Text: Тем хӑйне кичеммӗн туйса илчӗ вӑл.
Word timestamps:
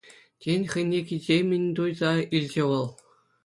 Тем 0.41 0.61
хӑйне 0.71 0.99
кичеммӗн 1.07 1.63
туйса 1.75 2.11
илчӗ 2.35 2.63
вӑл. 2.69 2.85